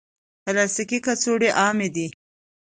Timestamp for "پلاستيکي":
0.43-0.99